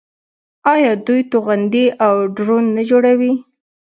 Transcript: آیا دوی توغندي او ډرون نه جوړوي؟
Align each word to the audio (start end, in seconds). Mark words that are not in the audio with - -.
آیا 0.73 0.91
دوی 1.07 1.21
توغندي 1.31 1.85
او 2.05 2.15
ډرون 2.35 2.65
نه 2.75 2.83
جوړوي؟ 2.89 3.33